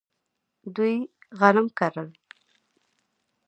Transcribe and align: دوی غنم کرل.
دوی 0.75 0.95
غنم 1.39 1.67
کرل. 1.79 2.09